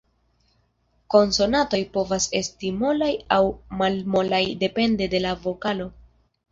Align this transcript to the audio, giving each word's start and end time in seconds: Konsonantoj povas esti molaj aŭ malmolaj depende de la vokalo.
Konsonantoj 1.15 1.81
povas 1.99 2.27
esti 2.41 2.73
molaj 2.81 3.11
aŭ 3.37 3.41
malmolaj 3.83 4.45
depende 4.67 5.15
de 5.15 5.27
la 5.29 5.41
vokalo. 5.49 5.93